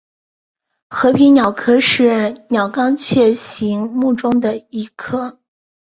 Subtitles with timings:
[0.89, 5.39] 和平鸟科是鸟纲雀形目中的一个科。